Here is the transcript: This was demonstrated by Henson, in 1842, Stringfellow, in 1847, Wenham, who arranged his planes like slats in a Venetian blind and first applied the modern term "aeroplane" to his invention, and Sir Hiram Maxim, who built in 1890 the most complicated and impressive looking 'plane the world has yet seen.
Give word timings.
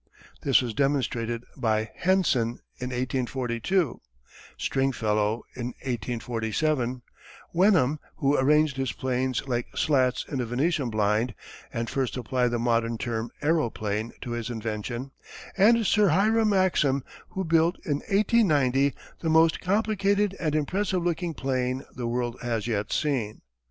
This 0.41 0.63
was 0.63 0.73
demonstrated 0.73 1.43
by 1.55 1.91
Henson, 1.93 2.53
in 2.79 2.89
1842, 2.89 4.01
Stringfellow, 4.57 5.43
in 5.55 5.65
1847, 5.85 7.03
Wenham, 7.53 7.99
who 8.15 8.35
arranged 8.35 8.77
his 8.77 8.93
planes 8.93 9.47
like 9.47 9.67
slats 9.77 10.25
in 10.27 10.41
a 10.41 10.45
Venetian 10.47 10.89
blind 10.89 11.35
and 11.71 11.87
first 11.87 12.17
applied 12.17 12.47
the 12.47 12.57
modern 12.57 12.97
term 12.97 13.29
"aeroplane" 13.43 14.11
to 14.21 14.31
his 14.31 14.49
invention, 14.49 15.11
and 15.55 15.85
Sir 15.85 16.07
Hiram 16.09 16.49
Maxim, 16.49 17.03
who 17.29 17.43
built 17.43 17.75
in 17.85 17.97
1890 18.09 18.95
the 19.19 19.29
most 19.29 19.59
complicated 19.61 20.35
and 20.39 20.55
impressive 20.55 21.03
looking 21.03 21.35
'plane 21.35 21.85
the 21.93 22.07
world 22.07 22.37
has 22.41 22.65
yet 22.65 22.91
seen. 22.91 23.43